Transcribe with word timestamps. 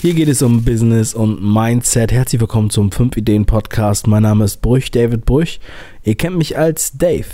Hier 0.00 0.14
geht 0.14 0.28
es 0.28 0.42
um 0.42 0.62
Business 0.62 1.12
und 1.12 1.42
Mindset. 1.42 2.12
Herzlich 2.12 2.40
willkommen 2.40 2.70
zum 2.70 2.92
5 2.92 3.16
Ideen 3.16 3.46
Podcast. 3.46 4.06
Mein 4.06 4.22
Name 4.22 4.44
ist 4.44 4.62
Brüch, 4.62 4.92
David 4.92 5.24
Brüch. 5.24 5.58
Ihr 6.04 6.14
kennt 6.14 6.38
mich 6.38 6.56
als 6.56 6.96
Dave. 6.96 7.26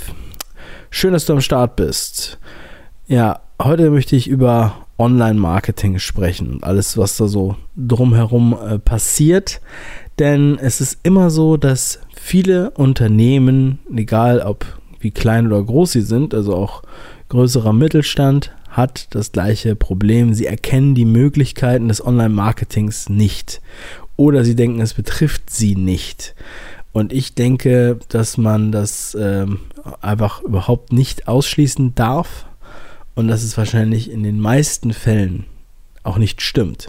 Schön, 0.88 1.12
dass 1.12 1.27
du 1.27 1.35
am 1.35 1.42
Start 1.42 1.77
bist. 1.77 2.38
Ja, 3.06 3.42
heute 3.61 3.90
möchte 3.90 4.16
ich 4.16 4.29
über 4.29 4.87
Online-Marketing 4.98 5.98
sprechen 5.98 6.55
und 6.55 6.64
alles, 6.64 6.96
was 6.96 7.19
da 7.19 7.29
so 7.29 7.57
drumherum 7.77 8.57
äh, 8.59 8.79
passiert. 8.79 9.61
Denn 10.19 10.59
es 10.59 10.81
ist 10.81 11.01
immer 11.03 11.29
so, 11.29 11.59
dass 11.59 11.99
viele 12.17 12.71
Unternehmen, 12.71 13.79
egal 13.95 14.41
ob 14.41 14.65
wie 15.05 15.12
klein 15.12 15.46
oder 15.46 15.62
groß 15.62 15.93
sie 15.93 16.02
sind, 16.02 16.34
also 16.34 16.55
auch 16.57 16.82
größerer 17.29 17.73
Mittelstand, 17.73 18.53
hat 18.68 19.07
das 19.11 19.30
gleiche 19.30 19.77
Problem. 19.77 20.34
Sie 20.34 20.46
erkennen 20.46 20.96
die 20.96 21.04
Möglichkeiten 21.04 21.86
des 21.89 22.04
Online-Marketings 22.04 23.08
nicht. 23.08 23.61
Oder 24.17 24.44
sie 24.44 24.57
denken, 24.57 24.80
es 24.80 24.94
betrifft 24.94 25.50
sie 25.50 25.77
nicht. 25.77 26.35
Und 26.93 27.13
ich 27.13 27.35
denke, 27.35 27.99
dass 28.08 28.36
man 28.36 28.72
das 28.72 29.17
ähm, 29.21 29.61
einfach 30.00 30.43
überhaupt 30.43 30.93
nicht 30.93 31.29
ausschließen 31.29 31.94
darf 31.94 32.47
und 33.14 33.28
dass 33.28 33.42
es 33.42 33.56
wahrscheinlich 33.56 34.11
in 34.11 34.22
den 34.22 34.41
meisten 34.41 34.92
Fällen 34.92 35.44
auch 36.02 36.19
nicht 36.19 36.42
stimmt. 36.42 36.89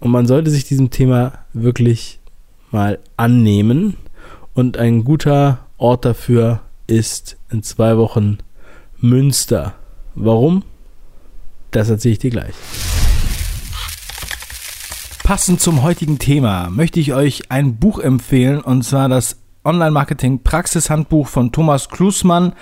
Und 0.00 0.10
man 0.10 0.26
sollte 0.26 0.50
sich 0.50 0.64
diesem 0.64 0.90
Thema 0.90 1.32
wirklich 1.52 2.20
mal 2.70 2.98
annehmen. 3.16 3.96
Und 4.54 4.78
ein 4.78 5.04
guter 5.04 5.66
Ort 5.78 6.04
dafür 6.04 6.60
ist 6.86 7.36
in 7.50 7.62
zwei 7.62 7.96
Wochen 7.96 8.38
Münster. 8.98 9.74
Warum? 10.14 10.62
Das 11.70 11.90
erzähle 11.90 12.12
ich 12.12 12.18
dir 12.18 12.30
gleich. 12.30 12.54
Passend 15.22 15.60
zum 15.60 15.82
heutigen 15.82 16.18
Thema 16.18 16.70
möchte 16.70 17.00
ich 17.00 17.12
euch 17.12 17.50
ein 17.50 17.76
Buch 17.76 17.98
empfehlen 17.98 18.60
und 18.60 18.84
zwar 18.84 19.08
das 19.08 19.38
Online-Marketing 19.66 20.44
Praxishandbuch 20.44 21.26
von 21.26 21.52
Thomas 21.52 21.88
Klusmann. 21.88 22.52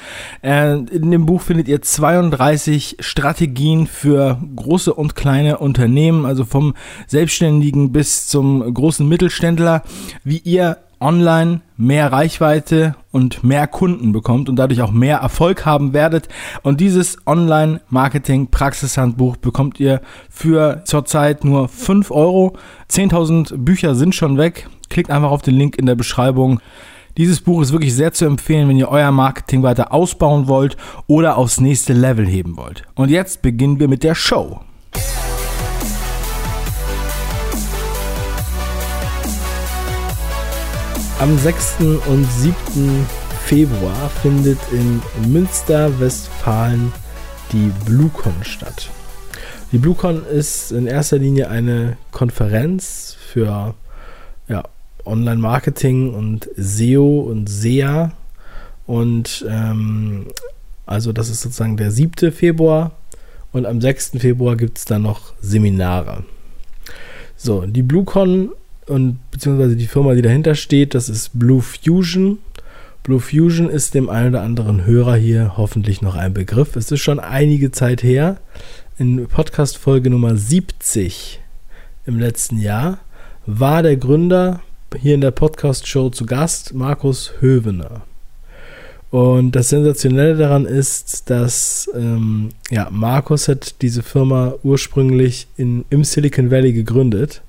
Äh, 0.42 0.78
in 0.78 1.10
dem 1.10 1.26
Buch 1.26 1.42
findet 1.42 1.68
ihr 1.68 1.82
32 1.82 2.96
Strategien 3.00 3.86
für 3.86 4.40
große 4.56 4.94
und 4.94 5.14
kleine 5.14 5.58
Unternehmen, 5.58 6.24
also 6.24 6.44
vom 6.44 6.74
Selbstständigen 7.06 7.92
bis 7.92 8.26
zum 8.26 8.72
großen 8.72 9.06
Mittelständler, 9.06 9.82
wie 10.24 10.38
ihr 10.38 10.78
online 11.00 11.60
mehr 11.76 12.10
Reichweite 12.10 12.96
und 13.14 13.44
mehr 13.44 13.68
Kunden 13.68 14.10
bekommt 14.10 14.48
und 14.48 14.56
dadurch 14.56 14.82
auch 14.82 14.90
mehr 14.90 15.18
Erfolg 15.18 15.64
haben 15.64 15.92
werdet. 15.92 16.26
Und 16.62 16.80
dieses 16.80 17.16
Online-Marketing-Praxishandbuch 17.26 19.36
bekommt 19.36 19.78
ihr 19.78 20.00
für 20.28 20.82
zurzeit 20.84 21.44
nur 21.44 21.68
5 21.68 22.10
Euro. 22.10 22.56
10.000 22.90 23.58
Bücher 23.58 23.94
sind 23.94 24.16
schon 24.16 24.36
weg. 24.36 24.68
Klickt 24.90 25.12
einfach 25.12 25.30
auf 25.30 25.42
den 25.42 25.54
Link 25.54 25.76
in 25.76 25.86
der 25.86 25.94
Beschreibung. 25.94 26.58
Dieses 27.16 27.40
Buch 27.40 27.62
ist 27.62 27.70
wirklich 27.70 27.94
sehr 27.94 28.12
zu 28.12 28.24
empfehlen, 28.24 28.68
wenn 28.68 28.78
ihr 28.78 28.88
euer 28.88 29.12
Marketing 29.12 29.62
weiter 29.62 29.92
ausbauen 29.92 30.48
wollt 30.48 30.76
oder 31.06 31.38
aufs 31.38 31.60
nächste 31.60 31.92
Level 31.92 32.26
heben 32.26 32.56
wollt. 32.56 32.82
Und 32.96 33.10
jetzt 33.10 33.42
beginnen 33.42 33.78
wir 33.78 33.86
mit 33.86 34.02
der 34.02 34.16
Show. 34.16 34.58
Am 41.20 41.38
6. 41.38 41.76
und 42.08 42.24
7. 42.24 43.06
Februar 43.44 44.10
findet 44.20 44.58
in 44.72 45.00
Münster, 45.32 46.00
Westfalen 46.00 46.92
die 47.52 47.70
BlueCon 47.84 48.34
statt. 48.42 48.90
Die 49.70 49.78
BlueCon 49.78 50.26
ist 50.26 50.72
in 50.72 50.86
erster 50.88 51.18
Linie 51.18 51.48
eine 51.48 51.96
Konferenz 52.10 53.16
für 53.28 53.74
ja, 54.48 54.64
Online-Marketing 55.04 56.12
und 56.12 56.50
SEO 56.56 57.20
und 57.20 57.48
SEA. 57.48 58.10
Und 58.86 59.46
ähm, 59.48 60.26
also 60.84 61.12
das 61.12 61.28
ist 61.28 61.42
sozusagen 61.42 61.76
der 61.76 61.92
7. 61.92 62.32
Februar. 62.32 62.90
Und 63.52 63.66
am 63.66 63.80
6. 63.80 64.18
Februar 64.18 64.56
gibt 64.56 64.78
es 64.78 64.84
dann 64.84 65.02
noch 65.02 65.32
Seminare. 65.40 66.24
So, 67.36 67.62
die 67.66 67.82
BlueCon 67.82 68.50
und 68.86 69.18
beziehungsweise 69.30 69.76
die 69.76 69.86
Firma, 69.86 70.14
die 70.14 70.22
dahinter 70.22 70.54
steht, 70.54 70.94
das 70.94 71.08
ist 71.08 71.38
Blue 71.38 71.62
Fusion. 71.62 72.38
Blue 73.02 73.20
Fusion 73.20 73.68
ist 73.68 73.94
dem 73.94 74.08
einen 74.08 74.30
oder 74.30 74.42
anderen 74.42 74.84
Hörer 74.84 75.16
hier 75.16 75.56
hoffentlich 75.56 76.02
noch 76.02 76.14
ein 76.14 76.34
Begriff. 76.34 76.76
Es 76.76 76.90
ist 76.90 77.00
schon 77.00 77.20
einige 77.20 77.70
Zeit 77.70 78.02
her. 78.02 78.38
In 78.98 79.26
Podcast-Folge 79.26 80.10
Nummer 80.10 80.36
70 80.36 81.40
im 82.06 82.18
letzten 82.18 82.58
Jahr 82.58 82.98
war 83.46 83.82
der 83.82 83.96
Gründer 83.96 84.60
hier 84.98 85.14
in 85.14 85.20
der 85.20 85.32
Podcast-Show 85.32 86.10
zu 86.10 86.24
Gast, 86.26 86.74
Markus 86.74 87.32
Hövener. 87.40 88.02
Und 89.10 89.52
das 89.52 89.68
Sensationelle 89.68 90.36
daran 90.36 90.66
ist, 90.66 91.30
dass 91.30 91.90
ähm, 91.94 92.50
ja, 92.70 92.88
Markus 92.90 93.48
hat 93.48 93.80
diese 93.82 94.02
Firma 94.02 94.54
ursprünglich 94.62 95.46
in, 95.56 95.84
im 95.90 96.04
Silicon 96.04 96.50
Valley 96.50 96.72
gegründet 96.72 97.42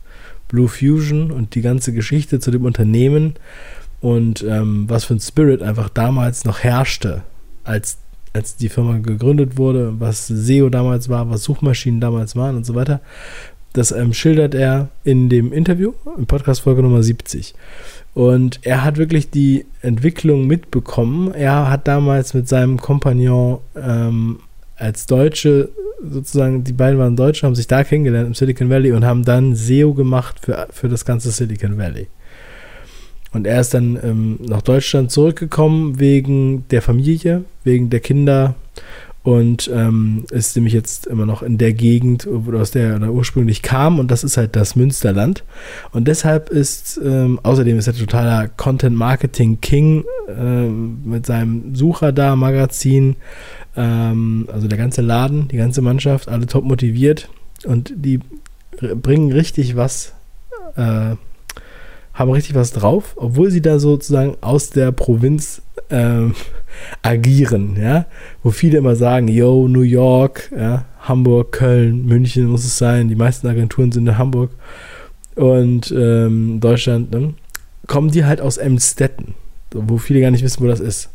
Blue 0.48 0.68
Fusion 0.68 1.32
und 1.32 1.56
die 1.56 1.62
ganze 1.62 1.94
Geschichte 1.94 2.40
zu 2.40 2.52
dem 2.52 2.66
Unternehmen 2.66 3.36
und 4.02 4.44
ähm, 4.44 4.86
was 4.88 5.06
für 5.06 5.16
ein 5.16 5.20
Spirit 5.20 5.62
einfach 5.62 5.90
damals 5.90 6.46
noch 6.46 6.60
herrschte, 6.60 7.24
als, 7.64 7.98
als 8.34 8.56
die 8.56 8.70
Firma 8.70 9.00
gegründet 9.00 9.58
wurde, 9.58 10.00
was 10.00 10.28
SEO 10.28 10.70
damals 10.70 11.10
war, 11.10 11.30
was 11.30 11.44
Suchmaschinen 11.44 12.02
damals 12.02 12.36
waren 12.36 12.56
und 12.56 12.66
so 12.66 12.76
weiter. 12.76 13.02
Das 13.74 13.92
ähm, 13.92 14.14
schildert 14.14 14.56
er 14.56 14.90
in 15.04 15.28
dem 15.28 15.52
Interview, 15.52 15.94
in 16.18 16.28
Podcast 16.28 16.62
Folge 16.62 16.82
Nummer 16.82 17.04
70. 17.04 17.56
Und 18.14 18.60
er 18.62 18.86
hat 18.86 18.98
wirklich 18.98 19.32
die 19.32 19.66
Entwicklung 19.82 20.48
mitbekommen. 20.48 21.34
Er 21.34 21.70
hat 21.70 21.88
damals 21.88 22.34
mit 22.34 22.48
seinem 22.48 22.80
Kompagnon 22.80 23.60
ähm, 23.76 24.40
als 24.76 25.06
Deutsche 25.06 25.70
sozusagen, 26.04 26.64
die 26.64 26.74
beiden 26.74 27.00
waren 27.00 27.16
Deutsche, 27.16 27.46
haben 27.46 27.56
sich 27.56 27.68
da 27.68 27.84
kennengelernt 27.84 28.28
im 28.28 28.34
Silicon 28.34 28.70
Valley 28.70 28.92
und 28.92 29.06
haben 29.06 29.24
dann 29.24 29.56
SEO 29.56 29.94
gemacht 29.94 30.40
für, 30.42 30.68
für 30.72 30.90
das 30.90 31.06
ganze 31.06 31.32
Silicon 31.32 31.78
Valley. 31.78 32.08
Und 33.32 33.48
er 33.48 33.60
ist 33.60 33.74
dann 33.74 34.00
ähm, 34.02 34.40
nach 34.48 34.62
Deutschland 34.62 35.12
zurückgekommen 35.12 36.00
wegen 36.00 36.68
der 36.70 36.82
Familie, 36.82 37.44
wegen 37.64 37.90
der 37.90 38.00
Kinder 38.00 38.56
und 39.26 39.72
ähm, 39.74 40.24
ist 40.30 40.56
nämlich 40.56 40.74
jetzt 40.76 41.08
immer 41.08 41.26
noch 41.26 41.42
in 41.42 41.58
der 41.58 41.74
Gegend, 41.74 42.28
aus 42.28 42.70
der 42.70 43.00
er 43.02 43.12
ursprünglich 43.12 43.64
kam. 43.64 43.98
Und 43.98 44.12
das 44.12 44.24
ist 44.24 44.38
halt 44.38 44.56
das 44.56 44.76
Münsterland. 44.76 45.44
Und 45.92 46.08
deshalb 46.08 46.50
ist, 46.50 47.02
ähm, 47.04 47.40
außerdem 47.42 47.80
ist 47.80 47.88
er 47.88 47.96
totaler 47.96 48.48
Content 48.50 48.96
Marketing 48.96 49.60
King 49.62 50.04
ähm, 50.30 51.00
mit 51.06 51.26
seinem 51.26 51.74
Sucher 51.74 52.12
da 52.12 52.36
Magazin, 52.36 53.16
ähm, 53.76 54.48
also 54.54 54.68
der 54.68 54.78
ganze 54.78 55.02
Laden, 55.02 55.48
die 55.48 55.58
ganze 55.58 55.82
Mannschaft, 55.82 56.30
alle 56.30 56.46
top 56.46 56.64
motiviert. 56.64 57.28
Und 57.66 57.94
die 57.96 58.20
bringen 58.78 59.32
richtig 59.32 59.76
was, 59.76 60.14
äh, 60.76 61.16
haben 62.14 62.30
richtig 62.30 62.54
was 62.54 62.74
drauf, 62.74 63.14
obwohl 63.16 63.50
sie 63.50 63.64
da 63.64 63.80
sozusagen 63.80 64.36
aus 64.42 64.70
der 64.70 64.92
Provinz 64.92 65.64
äh, 65.90 66.32
agieren, 67.02 67.78
ja, 67.80 68.06
wo 68.44 68.52
viele 68.52 68.78
immer 68.78 68.96
sagen, 68.96 69.28
yo, 69.28 69.68
New 69.68 69.82
York, 69.82 70.52
ja, 70.58 70.86
Hamburg, 71.00 71.54
Köln, 71.54 72.06
München 72.06 72.46
muss 72.46 72.66
es 72.66 72.78
sein, 72.78 73.10
die 73.10 73.16
meisten 73.16 73.48
Agenturen 73.48 73.92
sind 73.92 74.08
in 74.08 74.18
Hamburg 74.18 74.52
und 75.36 75.94
ähm, 75.96 76.60
Deutschland, 76.60 77.12
ne, 77.12 77.34
kommen 77.88 78.12
die 78.12 78.26
halt 78.26 78.42
aus 78.42 78.58
Emstetten, 78.58 79.36
wo 79.72 79.98
viele 79.98 80.22
gar 80.22 80.32
nicht 80.32 80.44
wissen, 80.44 80.64
wo 80.64 80.68
das 80.68 80.80
ist. 80.80 81.10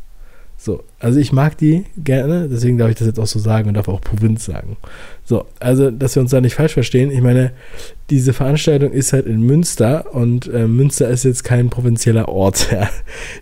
So, 0.62 0.84
also 0.98 1.18
ich 1.18 1.32
mag 1.32 1.56
die 1.56 1.86
gerne, 1.96 2.46
deswegen 2.46 2.76
darf 2.76 2.90
ich 2.90 2.96
das 2.96 3.06
jetzt 3.06 3.18
auch 3.18 3.26
so 3.26 3.38
sagen 3.38 3.68
und 3.68 3.74
darf 3.74 3.88
auch 3.88 4.02
Provinz 4.02 4.44
sagen. 4.44 4.76
So, 5.24 5.46
also, 5.58 5.90
dass 5.90 6.16
wir 6.16 6.20
uns 6.20 6.32
da 6.32 6.42
nicht 6.42 6.56
falsch 6.56 6.74
verstehen. 6.74 7.10
Ich 7.10 7.22
meine, 7.22 7.52
diese 8.10 8.34
Veranstaltung 8.34 8.92
ist 8.92 9.14
halt 9.14 9.24
in 9.24 9.40
Münster 9.40 10.14
und 10.14 10.52
äh, 10.52 10.66
Münster 10.68 11.08
ist 11.08 11.24
jetzt 11.24 11.44
kein 11.44 11.70
provinzieller 11.70 12.28
Ort. 12.28 12.68
Ja. 12.80 12.90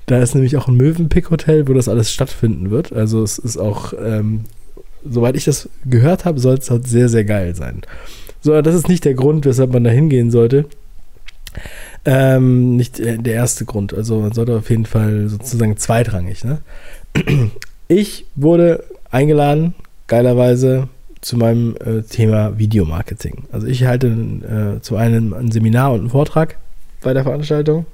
Da 0.07 0.23
ist 0.23 0.35
nämlich 0.35 0.57
auch 0.57 0.69
ein 0.69 0.77
Möwenpick-Hotel, 0.77 1.67
wo 1.67 1.75
das 1.75 1.89
alles 1.89 2.13
stattfinden 2.13 2.71
wird. 2.71 2.93
Also 2.93 3.25
es 3.25 3.39
ist 3.39 3.57
auch, 3.57 3.93
ähm, 4.01 4.45
soweit 5.05 5.35
ich 5.35 5.45
das 5.45 5.69
gehört 5.85 6.25
habe, 6.25 6.39
soll 6.39 6.55
es 6.59 6.71
halt 6.71 6.87
sehr, 6.87 7.09
sehr 7.09 7.25
geil 7.25 7.57
sein. 7.57 7.83
So, 8.41 8.63
das 8.63 8.77
ist 8.77 8.89
nicht 8.89 9.05
der 9.05 9.15
Grund, 9.15 9.45
weshalb 9.45 9.73
man 9.73 9.83
da 9.83 9.91
hingehen 9.91 10.31
sollte. 10.31 10.67
Ähm, 12.05 12.77
nicht 12.77 12.99
der 12.99 13.35
erste 13.35 13.65
Grund. 13.65 13.93
Also 13.93 14.21
man 14.21 14.33
sollte 14.33 14.57
auf 14.57 14.71
jeden 14.71 14.87
Fall 14.87 15.29
sozusagen 15.29 15.77
zweitrangig. 15.77 16.45
Ne? 16.45 16.59
Ich 17.89 18.27
wurde 18.37 18.85
eingeladen, 19.11 19.75
geilerweise, 20.07 20.89
zu 21.21 21.37
meinem 21.37 21.75
äh, 21.77 22.03
Thema 22.03 22.59
Videomarketing. 22.59 23.45
Also 23.51 23.67
ich 23.67 23.85
halte 23.85 24.09
äh, 24.09 24.81
zu 24.81 24.97
einem 24.97 25.33
ein 25.33 25.51
Seminar 25.51 25.93
und 25.93 26.01
einen 26.01 26.11
Vortrag 26.11 26.57
bei 27.03 27.13
der 27.13 27.25
Veranstaltung. 27.25 27.87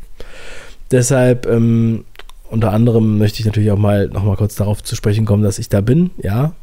Deshalb 0.90 1.46
ähm, 1.46 2.04
unter 2.50 2.72
anderem 2.72 3.18
möchte 3.18 3.40
ich 3.40 3.46
natürlich 3.46 3.70
auch 3.70 3.78
mal 3.78 4.08
noch 4.08 4.24
mal 4.24 4.36
kurz 4.36 4.54
darauf 4.54 4.82
zu 4.82 4.94
sprechen 4.94 5.24
kommen, 5.24 5.42
dass 5.42 5.58
ich 5.58 5.68
da 5.68 5.80
bin, 5.80 6.10
ja. 6.22 6.54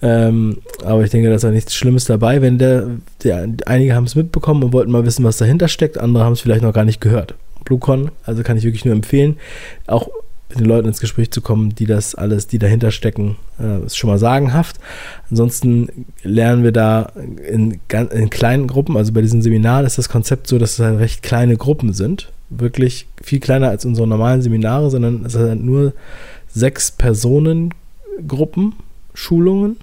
Ähm, 0.00 0.58
aber 0.84 1.04
ich 1.04 1.10
denke, 1.10 1.28
da 1.28 1.36
ist 1.36 1.44
ja 1.44 1.50
nichts 1.50 1.76
Schlimmes 1.76 2.06
dabei. 2.06 2.42
Wenn 2.42 2.58
der, 2.58 2.86
der 3.22 3.48
einige 3.66 3.94
haben 3.94 4.04
es 4.04 4.16
mitbekommen 4.16 4.64
und 4.64 4.72
wollten 4.72 4.90
mal 4.90 5.06
wissen, 5.06 5.24
was 5.24 5.36
dahinter 5.36 5.68
steckt, 5.68 5.96
andere 5.96 6.24
haben 6.24 6.32
es 6.32 6.40
vielleicht 6.40 6.62
noch 6.62 6.72
gar 6.72 6.84
nicht 6.84 7.00
gehört. 7.00 7.36
BlueCon, 7.64 8.10
also 8.24 8.42
kann 8.42 8.56
ich 8.56 8.64
wirklich 8.64 8.84
nur 8.84 8.94
empfehlen, 8.94 9.36
auch 9.86 10.08
mit 10.52 10.60
den 10.60 10.68
Leuten 10.68 10.88
ins 10.88 11.00
Gespräch 11.00 11.30
zu 11.30 11.40
kommen, 11.40 11.74
die 11.74 11.86
das 11.86 12.14
alles, 12.14 12.46
die 12.46 12.58
dahinter 12.58 12.90
stecken, 12.90 13.36
äh, 13.60 13.84
ist 13.86 13.96
schon 13.96 14.10
mal 14.10 14.18
sagenhaft. 14.18 14.78
Ansonsten 15.30 16.06
lernen 16.22 16.62
wir 16.62 16.72
da 16.72 17.12
in, 17.48 17.80
in 17.90 18.30
kleinen 18.30 18.66
Gruppen, 18.66 18.96
also 18.96 19.12
bei 19.12 19.22
diesen 19.22 19.42
Seminaren 19.42 19.86
ist 19.86 19.98
das 19.98 20.08
Konzept 20.08 20.46
so, 20.46 20.58
dass 20.58 20.72
es 20.72 20.78
halt 20.80 20.98
recht 20.98 21.22
kleine 21.22 21.56
Gruppen 21.56 21.92
sind. 21.92 22.30
Wirklich 22.50 23.06
viel 23.22 23.40
kleiner 23.40 23.68
als 23.68 23.84
unsere 23.84 24.06
normalen 24.06 24.42
Seminare, 24.42 24.90
sondern 24.90 25.24
es 25.24 25.32
sind 25.32 25.48
halt 25.48 25.62
nur 25.62 25.94
sechs 26.48 26.90
Personengruppen, 26.90 28.74
Schulungen. 29.14 29.76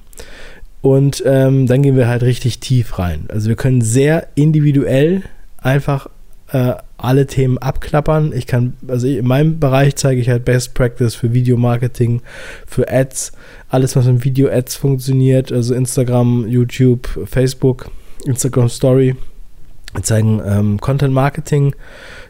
Und 0.82 1.24
ähm, 1.26 1.68
dann 1.68 1.82
gehen 1.82 1.98
wir 1.98 2.08
halt 2.08 2.24
richtig 2.24 2.60
tief 2.60 3.00
rein. 3.00 3.26
Also 3.28 3.50
wir 3.50 3.56
können 3.56 3.82
sehr 3.82 4.28
individuell 4.36 5.24
einfach 5.58 6.08
äh, 6.52 6.76
alle 7.04 7.28
Themen 7.28 7.58
abklappern. 7.58 8.34
Ich 8.34 8.48
kann, 8.48 8.74
also 8.88 9.08
in 9.08 9.26
meinem 9.26 9.60
Bereich 9.60 9.96
zeige 9.96 10.22
ich 10.22 10.30
halt 10.30 10.46
Best 10.46 10.74
Practice 10.74 11.16
für 11.16 11.34
Videomarketing, 11.34 12.22
für 12.68 12.92
Ads, 12.92 13.32
alles, 13.70 13.96
was 13.96 14.06
mit 14.06 14.24
Video-Ads 14.24 14.76
funktioniert, 14.76 15.52
also 15.52 15.74
Instagram, 15.74 16.48
YouTube, 16.48 17.08
Facebook, 17.26 17.90
Instagram 18.26 18.70
Story. 18.70 19.16
Wir 19.94 20.04
zeigen 20.04 20.42
ähm, 20.46 20.80
Content 20.80 21.14
Marketing, 21.14 21.74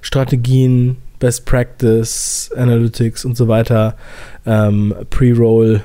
Strategien, 0.01 0.97
Best 1.19 1.45
Practice, 1.45 2.49
Analytics 2.55 3.25
und 3.25 3.35
so 3.35 3.47
weiter, 3.47 3.97
ähm, 4.45 4.95
Pre-Roll, 5.09 5.81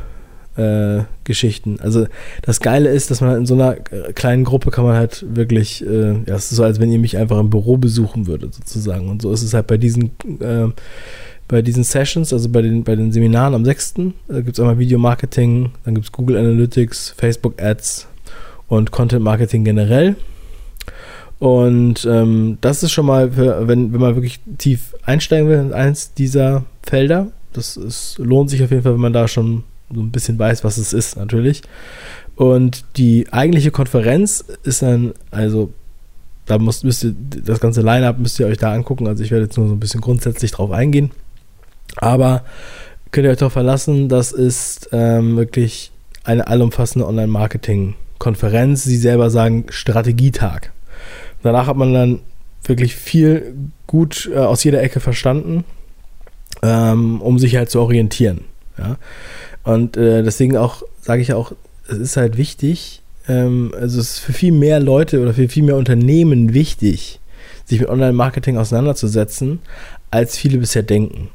äh, 0.57 1.03
Geschichten. 1.25 1.79
Also 1.81 2.07
das 2.43 2.61
Geile 2.61 2.91
ist, 2.91 3.11
dass 3.11 3.21
man 3.21 3.31
halt 3.31 3.41
in 3.41 3.47
so 3.47 3.55
einer 3.55 3.77
äh, 3.91 4.13
kleinen 4.13 4.45
Gruppe 4.45 4.71
kann 4.71 4.85
man 4.85 4.97
halt 4.97 5.25
wirklich, 5.35 5.85
äh, 5.85 6.13
ja, 6.27 6.35
es 6.35 6.51
ist 6.51 6.57
so, 6.57 6.65
als 6.65 6.81
wenn 6.81 6.93
ihr 6.93 6.99
mich 6.99 7.17
einfach 7.17 7.39
im 7.39 7.51
Büro 7.51 7.77
besuchen 7.77 8.27
würdet, 8.27 8.55
sozusagen. 8.55 9.09
Und 9.09 9.23
so 9.23 9.33
ist 9.33 9.43
es 9.43 9.55
halt 9.55 9.67
bei 9.67 9.77
diesen, 9.77 10.11
äh, 10.41 10.69
bei 11.49 11.63
diesen 11.63 11.85
Sessions, 11.85 12.33
also 12.33 12.49
bei 12.49 12.63
den, 12.63 12.85
bei 12.85 12.97
den 12.97 13.13
Seminaren 13.13 13.55
am 13.55 13.65
6. 13.65 13.95
Da 14.29 14.41
gibt 14.41 14.53
es 14.53 14.61
einmal 14.61 14.79
Video-Marketing, 14.79 15.71
dann 15.85 15.95
gibt 15.95 16.07
es 16.07 16.13
Google 16.13 16.37
Analytics, 16.37 17.15
Facebook 17.17 17.61
Ads 17.61 18.07
und 18.69 18.91
Content 18.91 19.23
Marketing 19.23 19.65
generell. 19.65 20.17
Und 21.39 22.07
ähm, 22.07 22.59
das 22.61 22.83
ist 22.83 22.93
schon 22.93 23.07
mal, 23.07 23.33
für, 23.33 23.67
wenn, 23.69 23.93
wenn 23.93 24.01
man 24.01 24.15
wirklich 24.15 24.41
tief 24.57 24.95
einsteigen 25.05 25.49
will 25.49 25.59
in 25.59 25.73
eins 25.73 26.15
dieser 26.15 26.65
Felder, 26.83 27.33
das 27.53 27.77
ist, 27.77 28.19
lohnt 28.19 28.51
sich 28.51 28.63
auf 28.63 28.71
jeden 28.71 28.83
Fall, 28.83 28.95
wenn 28.95 29.01
man 29.01 29.13
da 29.13 29.29
schon 29.29 29.65
so 29.93 30.01
ein 30.01 30.11
bisschen 30.11 30.39
weiß, 30.39 30.65
was 30.65 30.79
es 30.79 30.93
ist, 30.93 31.17
natürlich. 31.17 31.63
Und 32.37 32.85
die 32.97 33.33
eigentliche 33.33 33.71
Konferenz 33.71 34.45
ist 34.65 34.83
dann, 34.83 35.15
also 35.31 35.73
da 36.47 36.59
müsst, 36.59 36.85
müsst 36.85 37.05
ihr, 37.05 37.15
das 37.15 37.61
ganze 37.61 37.81
Line-Up 37.81 38.19
müsst 38.19 38.39
ihr 38.39 38.47
euch 38.47 38.59
da 38.59 38.73
angucken. 38.73 39.07
Also 39.07 39.23
ich 39.23 39.31
werde 39.31 39.45
jetzt 39.45 39.57
nur 39.57 39.69
so 39.69 39.75
ein 39.75 39.81
bisschen 39.81 40.01
grundsätzlich 40.01 40.51
drauf 40.51 40.71
eingehen. 40.71 41.11
Aber 41.97 42.45
könnt 43.11 43.25
ihr 43.25 43.31
euch 43.31 43.39
darauf 43.39 43.53
verlassen, 43.53 44.09
das 44.09 44.33
ist 44.33 44.89
ähm, 44.93 45.37
wirklich 45.37 45.93
eine 46.25 46.47
allumfassende 46.47 47.07
Online-Marketing-Konferenz. 47.07 48.85
Sie 48.85 48.97
selber 48.97 49.31
sagen 49.31 49.67
Strategietag. 49.69 50.73
Danach 51.43 51.67
hat 51.67 51.77
man 51.77 51.95
dann 51.95 52.21
wirklich 52.65 52.97
viel 52.97 53.55
gut 53.87 54.31
äh, 54.33 54.39
aus 54.39 54.65
jeder 54.65 54.83
Ecke 54.83 55.01
verstanden, 55.01 55.65
ähm, 56.63 57.21
um 57.21 57.39
sich 57.39 57.57
halt 57.57 57.71
zu 57.71 57.81
orientieren. 57.81 58.41
Ja? 58.79 58.97
Und 59.65 59.97
äh, 59.97 60.23
deswegen 60.23 60.57
auch, 60.57 60.83
sage 61.01 61.23
ich 61.23 61.33
auch, 61.33 61.53
es 61.89 61.99
ist 61.99 62.17
halt 62.17 62.37
wichtig, 62.37 63.03
ähm, 63.29 63.73
also 63.79 64.01
es 64.01 64.11
ist 64.11 64.19
für 64.19 64.33
viel 64.33 64.53
mehr 64.53 64.81
Leute 64.81 65.21
oder 65.21 65.35
für 65.35 65.49
viel 65.49 65.65
mehr 65.65 65.77
Unternehmen 65.77 66.55
wichtig, 66.55 67.21
sich 67.65 67.81
mit 67.81 67.89
Online-Marketing 67.89 68.59
auseinanderzusetzen, 68.59 69.61
als 70.11 70.37
viele 70.37 70.59
bisher 70.59 70.83
denken. 70.83 71.31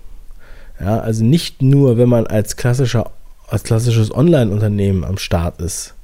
Ja, 0.80 1.00
also 1.00 1.26
nicht 1.26 1.62
nur, 1.62 1.98
wenn 1.98 2.10
man 2.10 2.28
als 2.28 2.56
klassischer, 2.56 3.12
als 3.48 3.64
klassisches 3.64 4.14
Online-Unternehmen 4.14 5.04
am 5.04 5.18
Start 5.18 5.60
ist, 5.62 5.96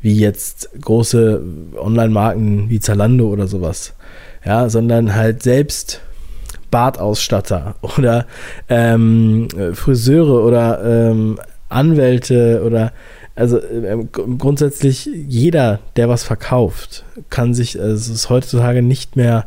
wie 0.00 0.18
jetzt 0.18 0.70
große 0.80 1.42
Online-Marken 1.76 2.68
wie 2.68 2.80
Zalando 2.80 3.28
oder 3.28 3.46
sowas, 3.46 3.92
ja, 4.44 4.68
sondern 4.68 5.14
halt 5.14 5.42
selbst 5.42 6.00
Bartausstatter 6.70 7.76
oder 7.98 8.26
ähm, 8.68 9.48
Friseure 9.74 10.44
oder 10.44 11.10
ähm, 11.10 11.38
Anwälte 11.68 12.62
oder 12.64 12.92
also 13.34 13.58
äh, 13.58 14.04
grundsätzlich 14.10 15.06
jeder, 15.06 15.78
der 15.96 16.08
was 16.08 16.24
verkauft, 16.24 17.04
kann 17.30 17.54
sich, 17.54 17.78
also 17.78 17.94
es 17.94 18.08
ist 18.08 18.30
heutzutage 18.30 18.82
nicht 18.82 19.14
mehr 19.14 19.46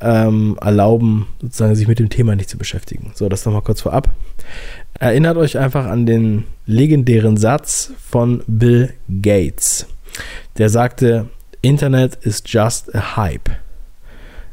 ähm, 0.00 0.56
erlauben, 0.60 1.28
sozusagen 1.42 1.74
sich 1.74 1.88
mit 1.88 1.98
dem 1.98 2.08
Thema 2.08 2.34
nicht 2.36 2.48
zu 2.48 2.56
beschäftigen. 2.56 3.12
So, 3.14 3.28
das 3.28 3.44
nochmal 3.44 3.62
kurz 3.62 3.82
vorab. 3.82 4.10
Erinnert 4.98 5.36
euch 5.36 5.58
einfach 5.58 5.84
an 5.84 6.06
den 6.06 6.44
legendären 6.64 7.36
Satz 7.36 7.92
von 7.98 8.42
Bill 8.46 8.94
Gates. 9.20 9.86
Der 10.56 10.70
sagte, 10.70 11.28
Internet 11.60 12.16
is 12.22 12.42
just 12.46 12.94
a 12.94 13.16
hype. 13.16 13.50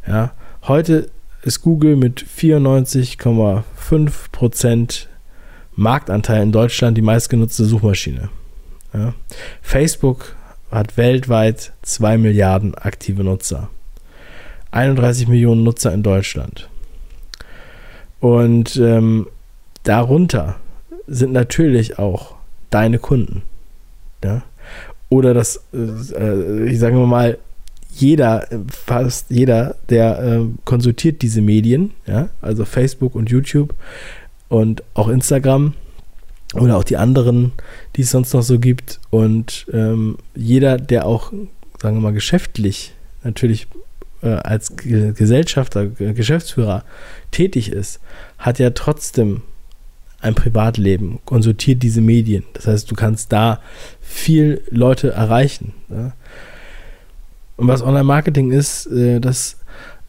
Ja, 0.06 0.34
heute 0.64 1.10
ist 1.44 1.62
Google 1.62 1.96
mit 1.96 2.26
94,5 2.26 4.12
Prozent 4.32 5.08
Marktanteil 5.76 6.44
in 6.44 6.52
Deutschland 6.52 6.98
die 6.98 7.02
meistgenutzte 7.02 7.66
Suchmaschine. 7.66 8.30
Ja. 8.94 9.14
Facebook 9.62 10.36
hat 10.72 10.98
weltweit 10.98 11.74
2 11.84 12.18
Milliarden 12.18 12.76
aktive 12.76 13.24
Nutzer. 13.24 13.70
31 14.72 15.28
Millionen 15.28 15.64
Nutzer 15.64 15.94
in 15.94 16.04
Deutschland. 16.04 16.70
Und 18.20 18.76
ähm, 18.78 19.28
darunter 19.84 20.56
sind 21.08 21.34
natürlich 21.34 22.00
auch 22.00 22.36
deine 22.70 22.98
Kunden. 22.98 23.44
Ja? 24.24 24.44
Oder 25.10 25.34
das, 25.34 25.64
äh, 25.74 26.66
ich 26.66 26.80
sage 26.80 26.96
mal, 26.96 27.38
jeder, 27.96 28.48
fast 28.72 29.30
jeder, 29.30 29.76
der 29.90 30.24
äh, 30.24 30.46
konsultiert 30.66 31.22
diese 31.22 31.42
Medien, 31.42 31.92
ja? 32.08 32.30
also 32.42 32.66
Facebook 32.66 33.14
und 33.14 33.30
YouTube, 33.30 33.76
und 34.54 34.84
auch 34.94 35.08
Instagram 35.08 35.74
oder 36.54 36.78
auch 36.78 36.84
die 36.84 36.98
anderen, 36.98 37.54
die 37.96 38.02
es 38.02 38.12
sonst 38.12 38.34
noch 38.34 38.44
so 38.44 38.60
gibt. 38.60 39.00
Und 39.10 39.66
ähm, 39.74 40.20
jeder, 40.36 40.78
der 40.78 41.08
auch, 41.08 41.34
sagen 41.82 41.98
wir 41.98 42.02
mal, 42.02 42.14
geschäftlich 42.14 42.94
natürlich 43.24 43.66
äh, 44.22 44.28
als 44.30 44.76
Gesellschafter, 44.76 45.88
Geschäftsführer 45.88 46.84
tätig 47.32 47.72
ist, 47.72 48.00
hat 48.38 48.60
ja 48.60 48.70
trotzdem 48.70 49.42
ein 50.22 50.36
Privatleben, 50.36 51.18
konsultiert 51.26 51.82
diese 51.82 52.02
Medien. 52.02 52.44
Das 52.54 52.68
heißt, 52.68 52.92
du 52.92 52.94
kannst 52.94 53.34
da 53.34 53.60
viel 54.02 54.62
Leute 54.70 55.10
erreichen. 55.10 55.74
Ja? 55.90 56.14
Und 57.58 57.68
was 57.68 57.82
Online-Marketing 57.82 58.52
ist, 58.52 58.86
äh, 58.86 59.20
das 59.20 59.58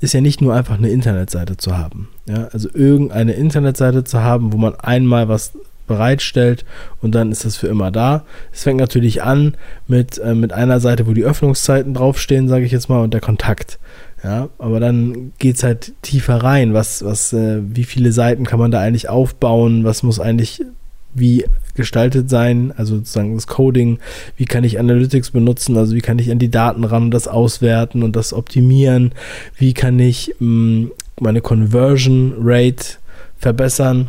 ist 0.04 0.12
ja 0.12 0.20
nicht 0.20 0.40
nur 0.40 0.54
einfach 0.54 0.78
eine 0.78 0.90
Internetseite 0.90 1.56
zu 1.56 1.76
haben. 1.76 2.08
Ja, 2.26 2.48
also 2.52 2.68
irgendeine 2.72 3.32
Internetseite 3.32 4.04
zu 4.04 4.20
haben, 4.20 4.52
wo 4.52 4.56
man 4.56 4.74
einmal 4.76 5.28
was 5.28 5.52
bereitstellt 5.86 6.64
und 7.02 7.14
dann 7.14 7.30
ist 7.30 7.44
das 7.44 7.56
für 7.56 7.66
immer 7.66 7.90
da. 7.90 8.24
Es 8.52 8.62
fängt 8.62 8.80
natürlich 8.80 9.22
an 9.22 9.54
mit, 9.86 10.18
äh, 10.18 10.34
mit 10.34 10.52
einer 10.52 10.80
Seite, 10.80 11.06
wo 11.06 11.12
die 11.12 11.24
Öffnungszeiten 11.24 11.94
draufstehen, 11.94 12.48
sage 12.48 12.64
ich 12.64 12.72
jetzt 12.72 12.88
mal, 12.88 13.02
und 13.02 13.12
der 13.12 13.20
Kontakt. 13.20 13.78
Ja, 14.22 14.48
aber 14.58 14.80
dann 14.80 15.32
geht 15.38 15.56
es 15.56 15.62
halt 15.62 15.92
tiefer 16.00 16.36
rein. 16.36 16.72
Was, 16.72 17.04
was, 17.04 17.34
äh, 17.34 17.60
wie 17.62 17.84
viele 17.84 18.10
Seiten 18.12 18.44
kann 18.46 18.58
man 18.58 18.70
da 18.70 18.80
eigentlich 18.80 19.10
aufbauen? 19.10 19.84
Was 19.84 20.02
muss 20.02 20.18
eigentlich 20.18 20.62
wie 21.14 21.44
gestaltet 21.74 22.30
sein, 22.30 22.72
also 22.76 22.96
sozusagen 22.96 23.34
das 23.34 23.46
Coding, 23.46 23.98
wie 24.36 24.44
kann 24.44 24.64
ich 24.64 24.78
Analytics 24.78 25.30
benutzen, 25.30 25.76
also 25.76 25.94
wie 25.94 26.00
kann 26.00 26.18
ich 26.18 26.30
an 26.30 26.38
die 26.38 26.50
Daten 26.50 26.84
ran 26.84 27.10
das 27.10 27.28
auswerten 27.28 28.02
und 28.02 28.14
das 28.14 28.32
optimieren, 28.32 29.12
wie 29.56 29.74
kann 29.74 29.98
ich 29.98 30.34
mh, 30.38 30.48
mm, 30.48 30.90
meine 31.20 31.40
Conversion 31.40 32.34
Rate 32.38 32.98
verbessern 33.38 34.08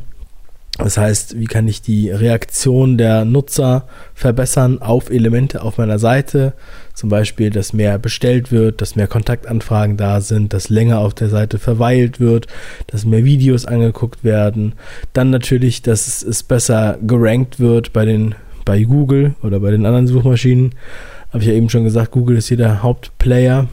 das 0.77 0.97
heißt, 0.97 1.39
wie 1.39 1.45
kann 1.45 1.67
ich 1.67 1.81
die 1.81 2.09
Reaktion 2.09 2.97
der 2.97 3.23
Nutzer 3.23 3.87
verbessern 4.13 4.81
auf 4.81 5.09
Elemente 5.09 5.61
auf 5.61 5.77
meiner 5.77 5.99
Seite? 5.99 6.53
Zum 6.93 7.09
Beispiel, 7.09 7.49
dass 7.49 7.71
mehr 7.71 7.97
bestellt 7.97 8.51
wird, 8.51 8.81
dass 8.81 8.95
mehr 8.97 9.07
Kontaktanfragen 9.07 9.95
da 9.95 10.19
sind, 10.19 10.51
dass 10.51 10.69
länger 10.69 10.99
auf 10.99 11.13
der 11.13 11.29
Seite 11.29 11.59
verweilt 11.59 12.19
wird, 12.19 12.47
dass 12.87 13.05
mehr 13.05 13.23
Videos 13.23 13.65
angeguckt 13.65 14.23
werden. 14.25 14.73
Dann 15.13 15.29
natürlich, 15.29 15.81
dass 15.81 16.23
es 16.23 16.43
besser 16.43 16.97
gerankt 17.01 17.59
wird 17.59 17.93
bei 17.93 18.03
den 18.05 18.35
bei 18.65 18.83
Google 18.83 19.35
oder 19.43 19.59
bei 19.59 19.71
den 19.71 19.85
anderen 19.85 20.07
Suchmaschinen. 20.07 20.73
Habe 21.29 21.43
ich 21.43 21.47
ja 21.47 21.53
eben 21.53 21.69
schon 21.69 21.83
gesagt, 21.83 22.11
Google 22.11 22.37
ist 22.37 22.47
hier 22.47 22.57
der 22.57 22.81
Hauptplayer 22.81 23.67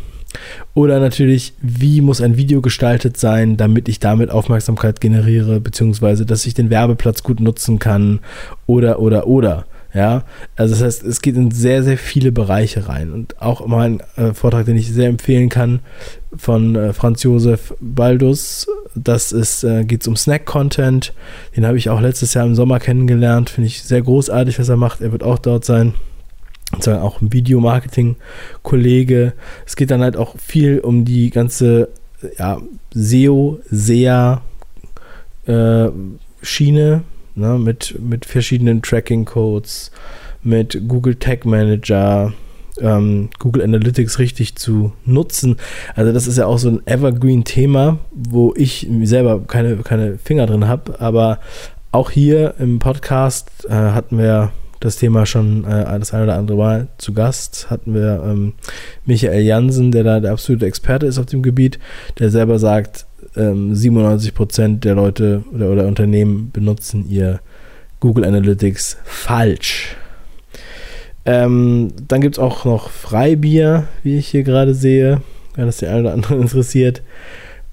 oder 0.74 1.00
natürlich, 1.00 1.54
wie 1.60 2.00
muss 2.00 2.20
ein 2.20 2.36
Video 2.36 2.60
gestaltet 2.60 3.16
sein, 3.16 3.56
damit 3.56 3.88
ich 3.88 4.00
damit 4.00 4.30
Aufmerksamkeit 4.30 5.00
generiere, 5.00 5.60
beziehungsweise 5.60 6.26
dass 6.26 6.46
ich 6.46 6.54
den 6.54 6.70
Werbeplatz 6.70 7.22
gut 7.22 7.40
nutzen 7.40 7.78
kann. 7.78 8.20
Oder, 8.66 9.00
oder, 9.00 9.26
oder. 9.26 9.66
Ja, 9.94 10.24
also 10.56 10.74
das 10.74 10.82
heißt, 10.82 11.04
es 11.04 11.20
geht 11.20 11.36
in 11.36 11.50
sehr, 11.50 11.82
sehr 11.82 11.98
viele 11.98 12.32
Bereiche 12.32 12.88
rein. 12.88 13.12
Und 13.12 13.40
auch 13.42 13.60
immer 13.60 13.80
ein 13.80 14.00
äh, 14.16 14.32
Vortrag, 14.32 14.64
den 14.64 14.78
ich 14.78 14.90
sehr 14.90 15.08
empfehlen 15.08 15.50
kann, 15.50 15.80
von 16.34 16.76
äh, 16.76 16.92
Franz 16.94 17.22
Josef 17.22 17.74
Baldus. 17.78 18.66
Das 18.94 19.32
äh, 19.64 19.84
geht 19.84 20.08
um 20.08 20.16
Snack-Content. 20.16 21.12
Den 21.54 21.66
habe 21.66 21.76
ich 21.76 21.90
auch 21.90 22.00
letztes 22.00 22.32
Jahr 22.32 22.46
im 22.46 22.54
Sommer 22.54 22.80
kennengelernt. 22.80 23.50
Finde 23.50 23.66
ich 23.66 23.82
sehr 23.82 24.00
großartig, 24.00 24.58
was 24.58 24.70
er 24.70 24.78
macht. 24.78 25.02
Er 25.02 25.12
wird 25.12 25.22
auch 25.22 25.38
dort 25.38 25.66
sein. 25.66 25.92
Zwar 26.80 27.02
auch 27.02 27.20
ein 27.20 27.32
Videomarketing-Kollege. 27.32 29.32
Es 29.66 29.76
geht 29.76 29.90
dann 29.90 30.02
halt 30.02 30.16
auch 30.16 30.36
viel 30.38 30.80
um 30.80 31.04
die 31.04 31.30
ganze 31.30 31.88
ja, 32.38 32.60
SEO, 32.92 33.60
SEA 33.70 34.42
äh, 35.46 35.88
Schiene 36.42 37.02
ne, 37.34 37.58
mit, 37.58 37.96
mit 38.00 38.24
verschiedenen 38.24 38.82
Tracking-Codes, 38.82 39.90
mit 40.42 40.88
Google 40.88 41.16
Tag 41.16 41.44
Manager, 41.44 42.32
ähm, 42.80 43.30
Google 43.38 43.62
Analytics 43.62 44.18
richtig 44.18 44.56
zu 44.56 44.92
nutzen. 45.04 45.56
Also 45.94 46.12
das 46.12 46.26
ist 46.26 46.38
ja 46.38 46.46
auch 46.46 46.58
so 46.58 46.68
ein 46.68 46.86
Evergreen-Thema, 46.86 47.98
wo 48.12 48.54
ich 48.56 48.88
selber 49.02 49.40
keine, 49.46 49.76
keine 49.78 50.18
Finger 50.18 50.46
drin 50.46 50.68
habe, 50.68 51.00
aber 51.00 51.38
auch 51.92 52.10
hier 52.10 52.54
im 52.58 52.78
Podcast 52.78 53.66
äh, 53.68 53.72
hatten 53.72 54.18
wir 54.18 54.52
das 54.84 54.96
Thema 54.96 55.26
schon 55.26 55.64
äh, 55.64 55.98
das 55.98 56.12
eine 56.12 56.24
oder 56.24 56.36
andere 56.36 56.56
Mal 56.56 56.88
zu 56.98 57.12
Gast. 57.12 57.70
Hatten 57.70 57.94
wir 57.94 58.22
ähm, 58.24 58.54
Michael 59.06 59.42
Jansen, 59.42 59.92
der 59.92 60.04
da 60.04 60.20
der 60.20 60.32
absolute 60.32 60.66
Experte 60.66 61.06
ist 61.06 61.18
auf 61.18 61.26
dem 61.26 61.42
Gebiet, 61.42 61.78
der 62.18 62.30
selber 62.30 62.58
sagt, 62.58 63.06
ähm, 63.36 63.72
97% 63.72 64.80
der 64.80 64.94
Leute 64.94 65.44
oder, 65.52 65.70
oder 65.70 65.86
Unternehmen 65.86 66.50
benutzen 66.52 67.06
ihr 67.08 67.40
Google 68.00 68.24
Analytics 68.24 68.98
falsch. 69.04 69.96
Ähm, 71.24 71.92
dann 72.08 72.20
gibt 72.20 72.36
es 72.36 72.38
auch 72.42 72.64
noch 72.64 72.90
Freibier, 72.90 73.86
wie 74.02 74.18
ich 74.18 74.28
hier 74.28 74.42
gerade 74.42 74.74
sehe, 74.74 75.22
wenn 75.54 75.66
das 75.66 75.78
der 75.78 75.90
eine 75.90 76.00
oder 76.00 76.12
andere 76.12 76.34
interessiert. 76.40 77.02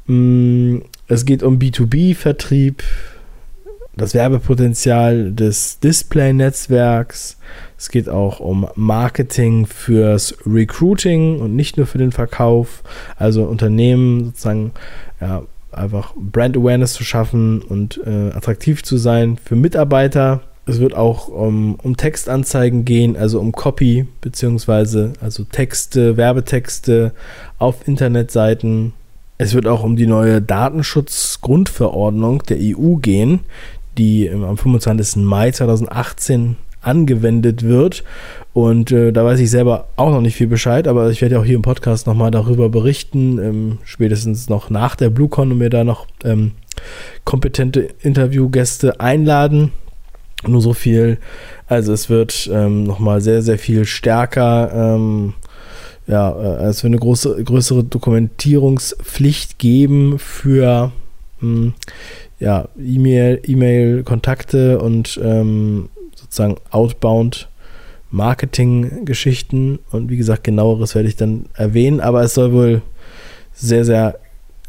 Mm, 0.05 0.77
es 1.07 1.25
geht 1.25 1.41
um 1.41 1.57
B2B-Vertrieb, 1.57 2.83
das 3.99 4.13
Werbepotenzial 4.13 5.31
des 5.31 5.79
Display-Netzwerks. 5.79 7.37
Es 7.77 7.89
geht 7.89 8.09
auch 8.09 8.39
um 8.39 8.67
Marketing 8.75 9.65
fürs 9.65 10.35
Recruiting 10.45 11.39
und 11.39 11.55
nicht 11.55 11.77
nur 11.77 11.85
für 11.85 11.97
den 11.97 12.11
Verkauf. 12.11 12.83
Also 13.17 13.43
Unternehmen 13.43 14.25
sozusagen 14.25 14.71
ja, 15.21 15.43
einfach 15.71 16.13
Brand 16.15 16.57
Awareness 16.57 16.93
zu 16.93 17.03
schaffen 17.03 17.61
und 17.61 17.99
äh, 18.05 18.31
attraktiv 18.31 18.83
zu 18.83 18.97
sein 18.97 19.37
für 19.43 19.55
Mitarbeiter. 19.55 20.41
Es 20.65 20.79
wird 20.79 20.93
auch 20.93 21.29
um, 21.29 21.75
um 21.75 21.97
Textanzeigen 21.97 22.85
gehen, 22.85 23.17
also 23.17 23.39
um 23.39 23.51
Copy, 23.51 24.07
beziehungsweise 24.21 25.13
also 25.19 25.43
Texte, 25.43 26.15
Werbetexte 26.15 27.13
auf 27.57 27.87
Internetseiten. 27.87 28.93
Es 29.39 29.53
wird 29.53 29.67
auch 29.67 29.83
um 29.83 29.95
die 29.95 30.05
neue 30.05 30.41
Datenschutzgrundverordnung 30.41 32.43
der 32.43 32.57
EU 32.59 32.97
gehen, 32.97 33.39
die 33.99 34.29
am 34.29 34.57
25. 34.57 35.17
Mai 35.17 35.51
2018 35.51 36.55
angewendet 36.81 37.63
wird. 37.63 38.03
Und 38.53 38.91
äh, 38.91 39.11
da 39.11 39.25
weiß 39.25 39.39
ich 39.39 39.51
selber 39.51 39.89
auch 39.95 40.11
noch 40.11 40.21
nicht 40.21 40.35
viel 40.35 40.47
Bescheid, 40.47 40.87
aber 40.87 41.09
ich 41.09 41.21
werde 41.21 41.35
ja 41.35 41.41
auch 41.41 41.45
hier 41.45 41.55
im 41.55 41.61
Podcast 41.61 42.07
nochmal 42.07 42.31
darüber 42.31 42.69
berichten, 42.69 43.37
ähm, 43.37 43.77
spätestens 43.83 44.49
noch 44.49 44.69
nach 44.69 44.95
der 44.95 45.09
BlueCon 45.09 45.51
und 45.51 45.57
mir 45.57 45.69
da 45.69 45.83
noch 45.83 46.07
ähm, 46.23 46.53
kompetente 47.25 47.89
Interviewgäste 48.01 48.99
einladen. 48.99 49.71
Nur 50.47 50.61
so 50.61 50.73
viel. 50.73 51.17
Also 51.67 51.91
es 51.91 52.09
wird 52.09 52.49
ähm, 52.51 52.83
nochmal 52.83 53.21
sehr, 53.21 53.41
sehr 53.41 53.59
viel 53.59 53.85
stärker. 53.85 54.71
Ähm, 54.73 55.33
ja, 56.07 56.31
äh, 56.31 56.69
es 56.69 56.81
wird 56.83 56.91
eine 56.91 56.99
große, 56.99 57.43
größere 57.43 57.83
Dokumentierungspflicht 57.83 59.59
geben 59.59 60.17
für 60.17 60.91
hm, 61.39 61.73
ja, 62.39 62.69
E-Mail, 62.77 63.41
E-Mail-Kontakte 63.45 64.79
und 64.79 65.19
ähm, 65.23 65.89
sozusagen 66.15 66.55
Outbound 66.71 67.49
Marketing-Geschichten. 68.11 69.79
Und 69.91 70.09
wie 70.09 70.17
gesagt, 70.17 70.43
genaueres 70.43 70.95
werde 70.95 71.09
ich 71.09 71.15
dann 71.15 71.45
erwähnen, 71.53 71.99
aber 71.99 72.23
es 72.23 72.33
soll 72.33 72.53
wohl 72.53 72.81
sehr, 73.53 73.85
sehr 73.85 74.19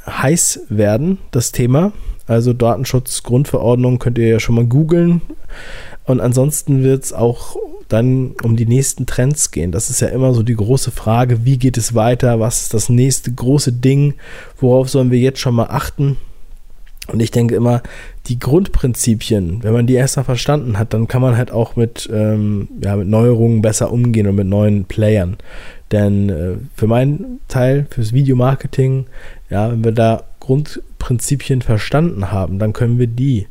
heiß 0.07 0.67
werden, 0.69 1.19
das 1.31 1.53
Thema. 1.53 1.93
Also 2.27 2.53
Datenschutzgrundverordnung 2.53 3.99
könnt 3.99 4.19
ihr 4.19 4.29
ja 4.29 4.41
schon 4.41 4.55
mal 4.57 4.67
googeln. 4.67 5.21
Und 6.05 6.21
ansonsten 6.21 6.83
wird 6.83 7.05
es 7.05 7.13
auch 7.13 7.57
dann 7.89 8.35
um 8.43 8.57
die 8.57 8.67
nächsten 8.67 9.07
Trends 9.07 9.51
gehen. 9.51 9.73
Das 9.73 9.91
ist 9.91 10.01
ja 10.01 10.09
immer 10.09 10.33
so 10.33 10.43
die 10.43 10.55
große 10.55 10.91
Frage, 10.91 11.45
wie 11.45 11.59
geht 11.59 11.77
es 11.77 11.95
weiter? 11.95 12.41
Was 12.41 12.63
ist 12.63 12.75
das 12.75 12.89
nächste 12.89 13.33
große 13.33 13.73
Ding? 13.73 14.15
Worauf 14.59 14.89
sollen 14.89 15.11
wir 15.11 15.19
jetzt 15.19 15.41
schon 15.41 15.55
mal 15.55 15.67
achten? 15.67 16.17
Und 17.13 17.21
ich 17.21 17.31
denke 17.31 17.55
immer, 17.55 17.83
die 18.27 18.39
Grundprinzipien, 18.39 19.63
wenn 19.63 19.73
man 19.73 19.87
die 19.87 19.95
erstmal 19.95 20.25
verstanden 20.25 20.79
hat, 20.79 20.95
dann 20.95 21.09
kann 21.09 21.23
man 21.23 21.37
halt 21.37 21.51
auch 21.51 21.77
mit, 21.77 22.09
ähm, 22.13 22.69
ja, 22.83 22.97
mit 22.97 23.09
Neuerungen 23.09 23.63
besser 23.63 23.93
umgehen 23.93 24.27
und 24.27 24.37
mit 24.37 24.47
neuen 24.47 24.85
Playern. 24.85 25.37
Denn 25.93 26.29
äh, 26.29 26.55
für 26.75 26.87
meinen 26.87 27.41
Teil, 27.49 27.87
fürs 27.91 28.13
Videomarketing, 28.13 29.07
ja, 29.49 29.71
wenn 29.73 29.85
wir 29.85 29.93
da 29.93 30.25
Grundprinzipien 30.41 31.63
verstanden 31.63 32.31
haben, 32.31 32.59
dann 32.59 32.73
können 32.73 32.99
wir 32.99 33.07
die, 33.07 33.47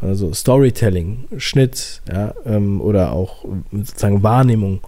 also 0.00 0.32
Storytelling, 0.32 1.24
Schnitt, 1.38 2.02
ja, 2.12 2.34
ähm, 2.44 2.80
oder 2.80 3.12
auch 3.12 3.44
sozusagen 3.72 4.22
Wahrnehmung, 4.22 4.80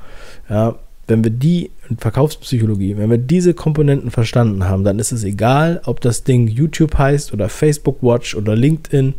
ja, 0.48 0.76
wenn 1.08 1.24
wir 1.24 1.30
die 1.30 1.70
Verkaufspsychologie, 1.96 2.96
wenn 2.96 3.10
wir 3.10 3.18
diese 3.18 3.54
Komponenten 3.54 4.10
verstanden 4.10 4.68
haben, 4.68 4.84
dann 4.84 4.98
ist 4.98 5.10
es 5.10 5.24
egal, 5.24 5.80
ob 5.86 6.00
das 6.00 6.22
Ding 6.22 6.46
YouTube 6.46 6.96
heißt 6.96 7.32
oder 7.32 7.48
Facebook 7.48 8.02
Watch 8.02 8.34
oder 8.34 8.54
LinkedIn 8.54 9.14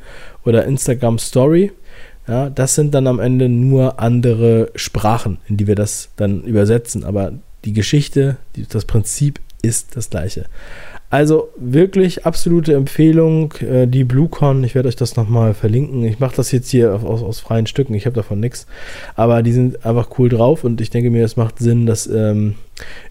oder 0.45 0.65
Instagram 0.65 1.17
Story. 1.17 1.71
Ja, 2.27 2.51
das 2.51 2.75
sind 2.75 2.93
dann 2.93 3.07
am 3.07 3.19
Ende 3.19 3.49
nur 3.49 3.99
andere 3.99 4.71
Sprachen, 4.75 5.39
in 5.47 5.57
die 5.57 5.65
wir 5.65 5.73
das 5.73 6.09
dann 6.15 6.43
übersetzen. 6.43 7.03
Aber 7.03 7.33
die 7.65 7.73
Geschichte, 7.73 8.37
das 8.69 8.85
Prinzip 8.85 9.39
ist 9.63 9.95
das 9.95 10.11
gleiche. 10.11 10.45
Also 11.11 11.49
wirklich 11.57 12.27
absolute 12.27 12.75
Empfehlung, 12.75 13.53
äh, 13.61 13.87
die 13.87 14.03
BlueCon. 14.03 14.63
Ich 14.63 14.75
werde 14.75 14.89
euch 14.89 14.95
das 14.95 15.15
nochmal 15.15 15.55
verlinken. 15.55 16.03
Ich 16.03 16.19
mache 16.19 16.35
das 16.35 16.51
jetzt 16.51 16.69
hier 16.69 16.93
aus, 16.93 17.23
aus 17.23 17.39
freien 17.39 17.65
Stücken. 17.65 17.95
Ich 17.95 18.05
habe 18.05 18.15
davon 18.15 18.39
nichts. 18.39 18.67
Aber 19.15 19.41
die 19.41 19.51
sind 19.51 19.83
einfach 19.83 20.19
cool 20.19 20.29
drauf 20.29 20.63
und 20.63 20.81
ich 20.81 20.91
denke 20.91 21.09
mir, 21.09 21.25
es 21.25 21.35
macht 21.35 21.57
Sinn, 21.57 21.87
dass 21.87 22.05
ähm, 22.05 22.55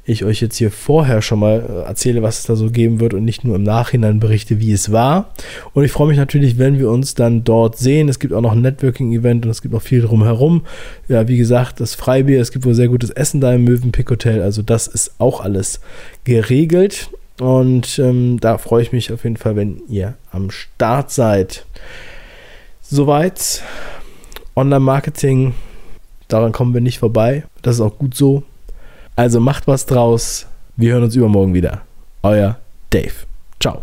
ich 0.04 0.24
euch 0.24 0.40
jetzt 0.40 0.56
hier 0.56 0.70
vorher 0.70 1.22
schon 1.22 1.40
mal 1.40 1.58
äh, 1.58 1.88
erzähle, 1.88 2.22
was 2.22 2.38
es 2.38 2.46
da 2.46 2.54
so 2.54 2.70
geben 2.70 3.00
wird 3.00 3.14
und 3.14 3.24
nicht 3.24 3.42
nur 3.42 3.56
im 3.56 3.64
Nachhinein 3.64 4.20
berichte, 4.20 4.60
wie 4.60 4.70
es 4.70 4.92
war. 4.92 5.34
Und 5.74 5.82
ich 5.82 5.90
freue 5.90 6.06
mich 6.06 6.18
natürlich, 6.18 6.56
wenn 6.56 6.78
wir 6.78 6.90
uns 6.90 7.16
dann 7.16 7.42
dort 7.42 7.78
sehen. 7.78 8.08
Es 8.08 8.20
gibt 8.20 8.32
auch 8.32 8.42
noch 8.42 8.52
ein 8.52 8.62
Networking-Event 8.62 9.44
und 9.44 9.50
es 9.50 9.60
gibt 9.60 9.74
noch 9.74 9.82
viel 9.82 10.02
drumherum. 10.02 10.62
Ja, 11.08 11.26
wie 11.26 11.36
gesagt, 11.36 11.80
das 11.80 11.96
Freibier, 11.96 12.40
es 12.40 12.52
gibt 12.52 12.64
wohl 12.64 12.74
sehr 12.74 12.88
gutes 12.88 13.10
Essen 13.10 13.40
da 13.40 13.52
im 13.52 13.64
Mövenpick 13.64 14.08
Hotel. 14.08 14.40
Also 14.40 14.62
das 14.62 14.86
ist 14.86 15.14
auch 15.18 15.40
alles 15.40 15.80
geregelt. 16.22 17.10
Und 17.40 17.98
ähm, 17.98 18.40
da 18.40 18.58
freue 18.58 18.82
ich 18.82 18.92
mich 18.92 19.12
auf 19.12 19.24
jeden 19.24 19.36
Fall, 19.36 19.56
wenn 19.56 19.80
ihr 19.88 20.14
am 20.32 20.50
Start 20.50 21.10
seid. 21.10 21.66
Soweit. 22.82 23.62
Online-Marketing, 24.56 25.54
daran 26.26 26.50
kommen 26.50 26.74
wir 26.74 26.80
nicht 26.80 26.98
vorbei. 26.98 27.44
Das 27.62 27.76
ist 27.76 27.80
auch 27.80 27.96
gut 27.96 28.16
so. 28.16 28.42
Also 29.14 29.38
macht 29.40 29.68
was 29.68 29.86
draus. 29.86 30.46
Wir 30.76 30.94
hören 30.94 31.04
uns 31.04 31.14
übermorgen 31.14 31.54
wieder. 31.54 31.82
Euer 32.22 32.58
Dave. 32.90 33.14
Ciao. 33.60 33.82